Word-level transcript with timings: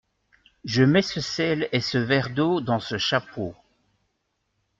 Je 0.65 0.81
mets 0.81 1.03
ce 1.03 1.21
sel 1.21 1.69
et 1.71 1.79
ce 1.79 1.99
verre 1.99 2.31
d’eau 2.31 2.59
dans 2.59 2.79
ce 2.79 2.97
chapeau. 2.97 3.53